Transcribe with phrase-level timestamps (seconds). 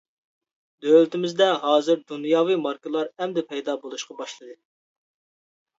[0.85, 4.61] دۆلىتىمىزدە ھازىر دۇنياۋى ماركىلار ئەمدى پەيدا بولۇشقا باشلىدى.